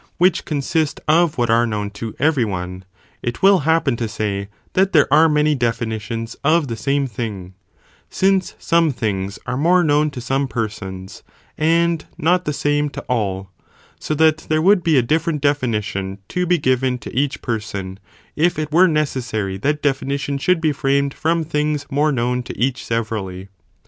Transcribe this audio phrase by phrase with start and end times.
[0.17, 2.83] 477 consist of what are known to every one,
[3.21, 7.53] it will happen to say that there are many definitions of the same thing,
[8.09, 11.21] since some things are more known to some persons,
[11.55, 13.51] and not the same to all,
[13.99, 17.99] so that there would be a different definition to be given to each person,
[18.35, 22.83] if it were necessary that definition should be framed from things more known to each
[22.83, 23.49] severally.